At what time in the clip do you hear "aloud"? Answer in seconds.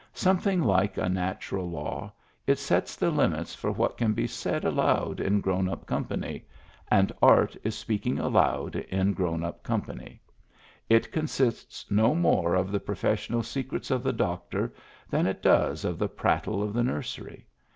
4.65-5.19, 8.17-8.75